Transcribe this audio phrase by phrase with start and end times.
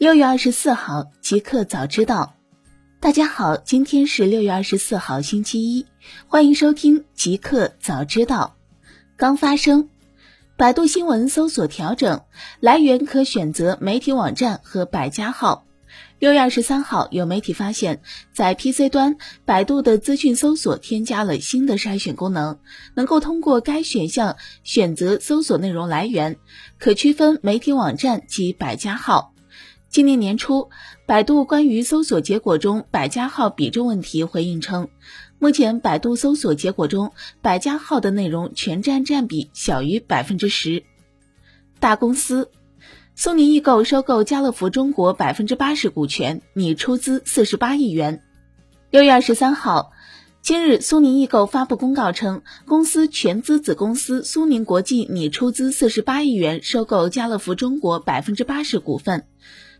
[0.00, 2.32] 六月二十四号，极客早知道。
[3.00, 5.84] 大家好，今天是六月二十四号，星期一，
[6.26, 8.56] 欢迎收听极客早知道。
[9.18, 9.90] 刚发生，
[10.56, 12.22] 百度新闻搜索调整
[12.60, 15.66] 来源可选择媒体网站和百家号。
[16.18, 18.00] 六月二十三号，有媒体发现，
[18.32, 22.58] 在 PC 端，百度的资讯搜索添加了新的筛选功能，
[22.94, 26.38] 能够通过该选项选择搜索内容来源，
[26.78, 29.29] 可区分媒体网站及百家号。
[29.90, 30.70] 今年年初，
[31.04, 34.88] 百度关于搜索结果中百家号比重问题回应称，
[35.40, 37.10] 目前百度搜索结果中
[37.42, 40.84] 百家号的内容全占占比小于百分之十。
[41.80, 42.52] 大公司，
[43.16, 48.22] 苏宁易购收购家乐福中国百分之八十股权，拟出资四十八亿元。
[48.90, 49.90] 六月二十三号，
[50.40, 59.26] 今日苏宁易购发布公告称，公司全资子公司苏宁国际拟出资四十八亿元收购家乐福中国百分之八十股份。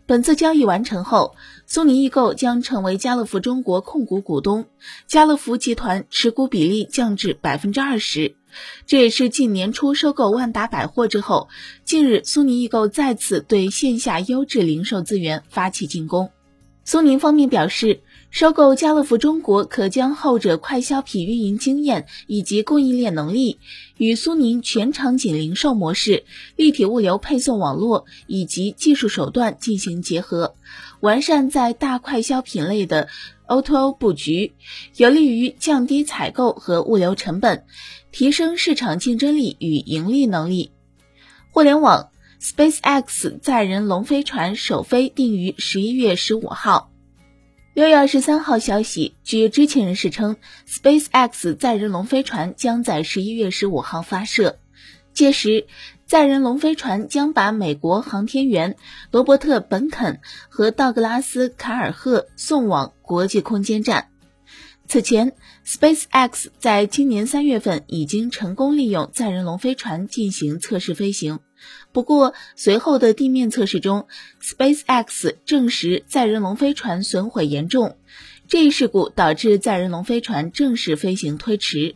[0.05, 4.65] 本次交易完成后，苏宁易购将成为家乐福中国控股股东，
[5.07, 8.35] 家乐福集团持股比例降至百分之二十。
[8.85, 11.47] 这也是近年初收购万达百货之后，
[11.85, 16.31] 近日苏宁易购再次对线下优质零售资源发起进攻。
[16.83, 18.01] 苏宁方面表示。
[18.31, 23.59] 收购家乐福中国，可将后者快消品运营经验以及供应链能力
[23.97, 26.23] 与苏宁全场景零售模式、
[26.55, 30.55] 立体物流配送网络以及技术手段进行结合，
[31.01, 33.09] 完善在大快消品类的
[33.49, 34.53] O2O 布局，
[34.95, 37.65] 有利于降低采购和物流成本，
[38.13, 40.71] 提升市场竞争力与盈利能力。
[41.51, 46.90] 互联网，SpaceX 载人龙飞船首飞定于十一月十五号。
[47.73, 50.35] 六月二十三号消息，据知情人士称
[50.67, 54.59] ，SpaceX 载人龙飞船将在十一月十五号发射，
[55.13, 55.67] 届时
[56.05, 58.75] 载人龙飞船将把美国航天员
[59.09, 60.19] 罗伯特·本肯
[60.49, 64.09] 和道格拉斯·卡尔赫送往国际空间站。
[64.89, 65.31] 此前
[65.65, 71.39] ，SpaceX 在今年三月份已经成功利用载人龙飞船进行测试飞行。
[71.91, 74.07] 不过，随后的地面测试中
[74.41, 77.97] ，SpaceX 证实载人龙飞船损毁严重。
[78.47, 81.95] 这一事故导致载人龙飞船正式飞行推迟。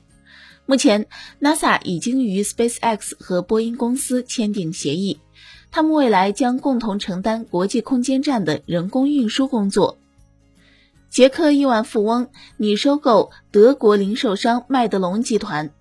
[0.65, 1.07] 目前
[1.39, 5.19] ，NASA 已经与 SpaceX 和波音公司签订协议，
[5.69, 9.97] 他们未来将共同承担国际空间站的人工运输工作。
[11.09, 15.71] 捷克亿万富翁拟收购德国零售商麦德龙集团。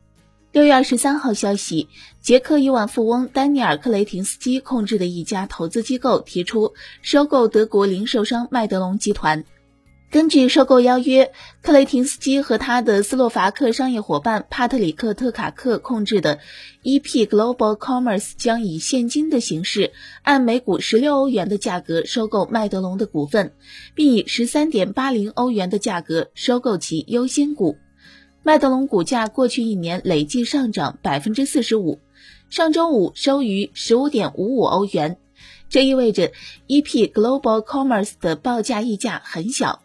[0.55, 1.89] 六月二十三号消息，
[2.21, 9.45] 捷克亿万富翁丹尼尔·克雷廷斯基控制的一家投资机构提出收购德国零售商麦德龙集团。
[10.13, 16.39] 根据收购邀约，克雷廷斯基和他的斯洛伐克商业伙伴帕特里克·特卡克控制的
[16.85, 19.91] EP Global Commerce 将以现金的形式，
[20.23, 23.55] 按每股十六欧元的价格收购麦德龙的股份，
[23.97, 27.77] 并以十三点八零欧元的价格收购其优先股。
[28.47, 31.99] 麦德龙股价过去一年累计上涨百分之四十五，
[32.51, 35.17] 上周五收于十五点五五欧元，
[35.71, 36.31] 这意味着
[36.69, 39.81] EP Global Commerce 的报价溢价很小。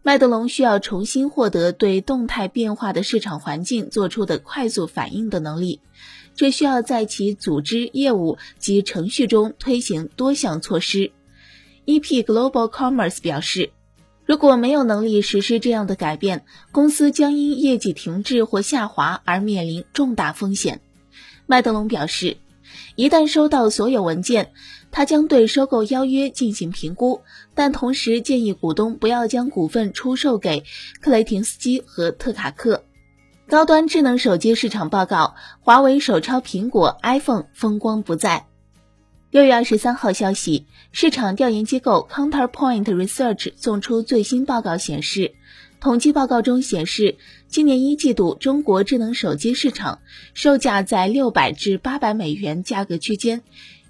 [0.00, 5.80] 麦德龙需要重新获得对动态变化的市场环境做出的快速反应的能力，
[6.34, 11.12] 这需要在其组织、业务及程序中推行多项措施。
[11.84, 13.70] EP Global Commerce 表示，
[14.32, 20.80] 如果没有能力实施这样的改变，公司将因业绩停滞或下滑而面临重大风险。
[21.44, 22.38] 麦德龙表示，
[22.96, 24.54] 一旦收到所有文件。
[24.90, 27.20] 他将对收购邀约进行评估，
[27.54, 30.64] 但同时建议股东不要将股份出售给
[31.02, 32.84] 克雷廷斯基和特卡克。
[33.46, 38.46] 高端智能手机市场报告：华为手抄苹果 iPhone 风光不再。
[39.32, 45.32] 六月二十三号消息，市场调研机构 Counterpoint Research 送出最新报告显示，
[45.80, 47.16] 统计报告中显示，
[47.48, 50.00] 今年一季度中国智能手机市场
[50.34, 53.40] 售价在六百至八百美元价格区间。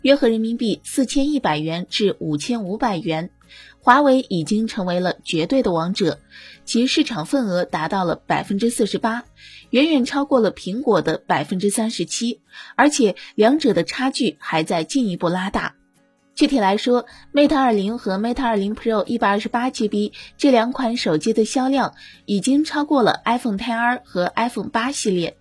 [0.03, 3.30] 约合人民币四千一百元至五千五百元，
[3.81, 6.21] 华为已经成为了绝对的王者，
[6.65, 9.25] 其市场份额达到了百分之四十八，
[9.71, 12.41] 远远超过了苹果的百分之三十七，
[12.77, 15.75] 而且两者的差距还在进一步拉大。
[16.34, 21.95] 具体来说，Mate 二零和 Mate 二零 Pro 一百二十八 GB 这两款手机的销量
[22.25, 25.37] 已经超过了 iPhone XR 和 iPhone 八系列。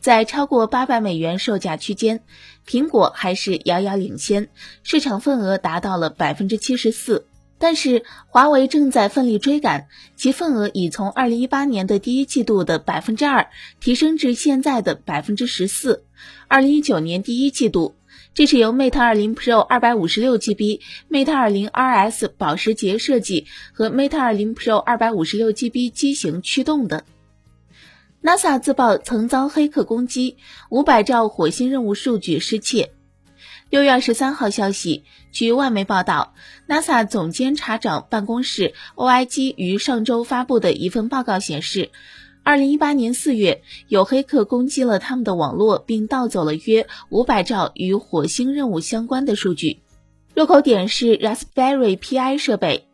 [0.00, 2.20] 在超过八百美元售价区间，
[2.66, 4.48] 苹果还是遥遥领先，
[4.82, 7.27] 市场份额达到了百分之七十四。
[7.58, 13.50] 但是华为正在奋力追赶，其份额已从二零一八年的第一季度的百分之二
[13.80, 16.04] 提升至现在的百分之十四。
[16.46, 17.96] 二零一九年第一季度
[18.34, 27.04] 这是由 Mate 20 Pro 256GB、Mate 20 RS 保时捷设计和 Mate 20 Pro 256GB 机型驱动的。
[28.22, 30.36] NASA 自曝曾遭黑客攻击，
[30.70, 32.90] 五百兆火星任务数据失窃。
[33.70, 36.32] 六月二十三号消息，据外媒报道
[36.66, 41.90] ，NASA 总监察长办公室 OIG 于上周发布的一份报告显示。
[42.42, 49.80] 二零一八年四月，有黑客攻击了他们的网络，并盗走了约五百兆与火星任务相关的数据。
[50.34, 52.86] 入口点是 Raspberry Pi 设备，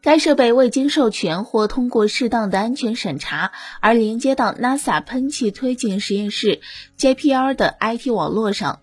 [0.00, 3.52] 该设备未经授权或通过适当的安全审查
[3.82, 6.62] 而连接到 NASA 喷气推进实验室
[6.96, 8.80] JPL 的 IT 网络上。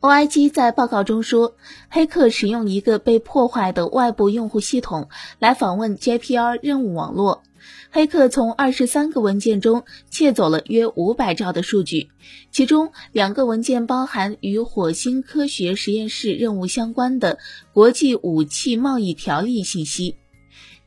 [0.00, 1.56] OIG 在报告中说，
[1.90, 5.08] 黑客使用一个被破坏的外部用户系统
[5.40, 7.42] 来访问 JPL 任务网络。
[7.90, 12.10] 黑客从二十三个文件中窃走了约五百兆的数据，
[12.52, 17.38] 其中两个文件包含与火星科学实验室任务相关的
[17.72, 20.14] 国际武器贸易条例信息。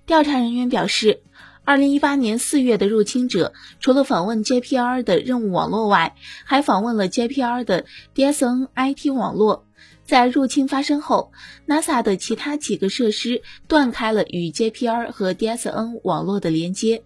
[0.05, 1.21] 调查人员表示，
[1.63, 7.85] 二零一八年四月的入侵者除了访问 JPR 的任务网络外，还访问了 JPR 的
[8.15, 9.65] DSN IT 网络。
[10.03, 11.31] 在入侵发生后
[11.67, 17.03] ，NASA 的其他几个设施断开了与 JPR 和 DSN 网络的连接，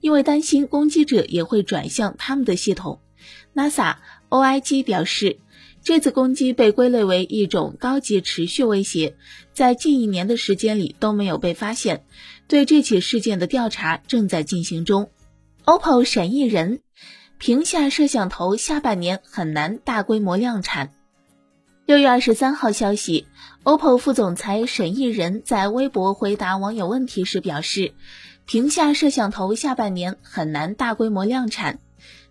[0.00, 3.00] 因为担心攻击者也会转向他们的系统。
[3.54, 3.96] NASA
[4.30, 5.38] OIG 表示，
[5.82, 9.16] 这次攻击被归类为一种高级持续威胁，
[9.52, 12.04] 在近一年的时间里都没有被发现。
[12.48, 15.10] 对这起事件的调查正在进行中。
[15.64, 16.80] OPPO 审议人，
[17.38, 20.92] 屏下摄像头下半年很难大规模量产。
[21.86, 23.26] 六月二十三号消息
[23.64, 27.94] ，OPPO 副总裁沈义仁在微博回答网友问题时表示，
[28.44, 31.80] 屏下摄像头下半年很难大规模量产。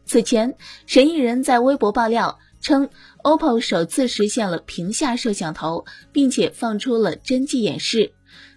[0.06, 2.90] 此前，沈义仁在微博爆料称
[3.24, 8.14] ，OPPO 首次实现了屏下摄像头，并且放出了真机演示。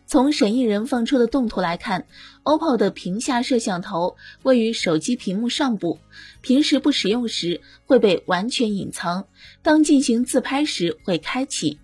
[0.09, 2.07] 从审议人放出的动图来看
[2.45, 5.99] ，OPPO 的屏下摄像头位于手机屏幕上部，
[6.41, 9.27] 平时不使用时会被完全隐藏，
[9.61, 11.79] 当进行自拍时会开启。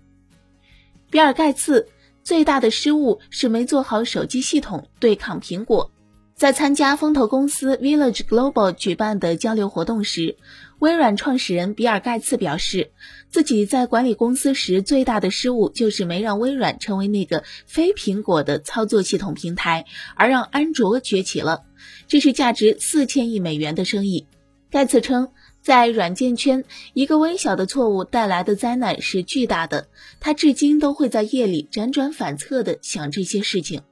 [1.11, 1.87] 比尔盖茨
[2.23, 5.91] 最大的失误是没做好手机系统对抗苹果。
[6.35, 10.35] 在参加风投公司 Village Global 举办的交流活动时，
[10.79, 12.91] 微软创始人比尔·盖茨表示，
[13.29, 19.85] 自己在管理公司时最大的失误就是没让微软成为那个非苹果的操作系统平台，
[20.17, 21.63] 而让安卓崛起了。
[22.09, 24.27] 这是价值四千亿美元的生意。
[24.69, 25.29] 盖茨称，
[25.61, 29.87] 在软件圈，一个微小的错误带来的灾难是巨大的。
[30.19, 33.83] 他至今都会在夜里辗转反侧地想这些事情。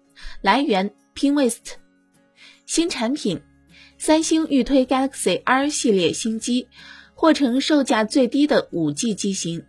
[0.42, 1.83] 来源：Pinwest。
[2.66, 3.42] 新产品，
[3.98, 6.68] 三星欲推 Galaxy R 系列新机，
[7.14, 9.66] 或成售价最低的五 G 机型。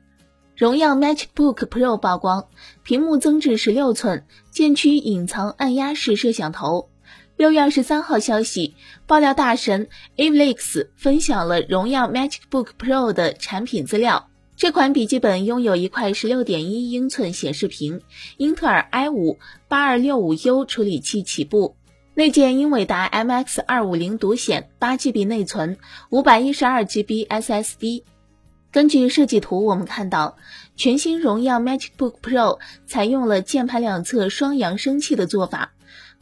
[0.57, 2.47] 荣耀 MagicBook Pro 曝光，
[2.85, 6.89] 屏幕增至十六寸，渐趋隐藏按压式摄像头。
[7.37, 8.77] 六月二十三号消息，
[9.09, 14.31] 爆料大神 Avlex 分享了荣耀 MagicBook Pro 的产品资料。
[14.57, 18.01] 这款笔记本拥有一块十六点一英寸显示屏，
[18.37, 21.75] 英特尔 i 五八二六五 U 处理器起步。
[22.17, 25.77] 内建英伟达 MX 二五零独显，八 GB 内存，
[26.11, 28.05] 五百一十二 GB SSD。
[28.71, 30.37] 根据设计图，我们看到
[30.77, 35.73] 全新荣耀 MagicBook Pro 采用了键盘两侧双扬声器的做法，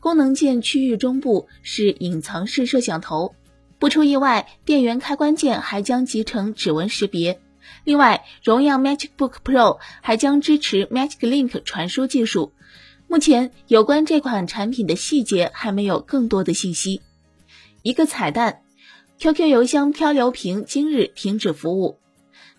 [0.01, 3.35] 功能键区域中部是隐藏式摄像头。
[3.79, 7.39] 不出意外，电源开关键还将集成指纹识别。
[7.85, 12.55] 另外，荣耀 MagicBook Pro 还将支持 Magic Link 传输技术。
[13.13, 17.03] 目前有关这款产品的细节还没有更多的信息。
[17.83, 18.63] 一个彩蛋
[19.19, 21.99] ，QQ 邮箱漂流瓶今日停止服务。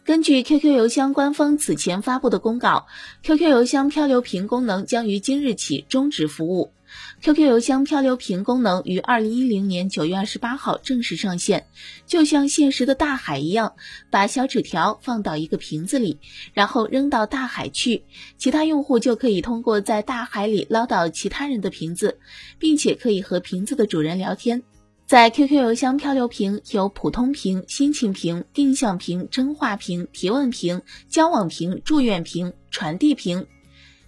[0.05, 2.86] 根据 QQ 邮箱官方此前发布的公告
[3.24, 6.72] ，QQ 邮箱漂流瓶功能将于今日起终止服务。
[7.21, 11.65] QQ 邮箱漂流瓶功能于二零一零年九月二十八号正式上线，
[12.05, 13.73] 就像现实的大海一样，
[14.09, 16.19] 把小纸条放到一个瓶子里，
[16.53, 18.03] 然后扔到大海去，
[18.38, 22.17] 其他用户就可以通过在大海里捞到其他人的瓶子，
[22.59, 24.62] 并且可以和瓶子的主人聊天。
[25.05, 33.45] 在 QQ 邮箱漂流瓶有普通瓶、心情瓶、定向瓶、真话瓶、提问瓶、交往瓶、祝愿瓶、传递瓶。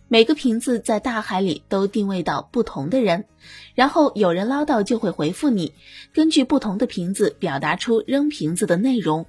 [0.08, 3.26] 每个瓶子在大海里都定位到不同的人，
[3.74, 5.74] 然后有人捞到就会回复你，
[6.14, 9.26] 根据不同的瓶子表达出扔瓶子的内容。